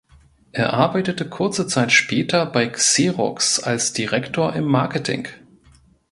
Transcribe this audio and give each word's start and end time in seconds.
Er 0.51 0.73
arbeitete 0.73 1.29
kurze 1.29 1.67
Zeit 1.67 1.91
später 1.91 2.47
bei 2.47 2.65
Xerox 2.69 3.59
als 3.59 3.93
Direktor 3.93 4.53
im 4.55 4.65
Marketing. 4.65 5.27